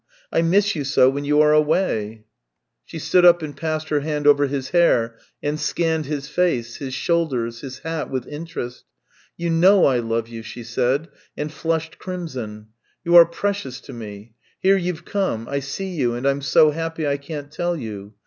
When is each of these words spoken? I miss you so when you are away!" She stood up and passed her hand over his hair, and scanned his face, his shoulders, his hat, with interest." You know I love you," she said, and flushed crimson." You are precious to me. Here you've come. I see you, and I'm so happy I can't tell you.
I 0.31 0.41
miss 0.41 0.75
you 0.75 0.83
so 0.83 1.11
when 1.11 1.25
you 1.25 1.41
are 1.41 1.53
away!" 1.53 2.23
She 2.87 2.97
stood 2.97 3.23
up 3.23 3.43
and 3.43 3.55
passed 3.55 3.89
her 3.89 3.99
hand 3.99 4.25
over 4.25 4.47
his 4.47 4.69
hair, 4.69 5.15
and 5.43 5.59
scanned 5.59 6.07
his 6.07 6.27
face, 6.27 6.77
his 6.77 6.95
shoulders, 6.95 7.61
his 7.61 7.77
hat, 7.85 8.09
with 8.09 8.25
interest." 8.25 8.85
You 9.37 9.51
know 9.51 9.85
I 9.85 9.99
love 9.99 10.27
you," 10.27 10.41
she 10.41 10.63
said, 10.63 11.09
and 11.37 11.51
flushed 11.53 11.99
crimson." 11.99 12.69
You 13.05 13.15
are 13.15 13.27
precious 13.27 13.79
to 13.81 13.93
me. 13.93 14.33
Here 14.59 14.75
you've 14.75 15.05
come. 15.05 15.47
I 15.47 15.59
see 15.59 15.89
you, 15.93 16.15
and 16.15 16.27
I'm 16.27 16.41
so 16.41 16.71
happy 16.71 17.05
I 17.07 17.17
can't 17.17 17.51
tell 17.51 17.77
you. 17.77 18.15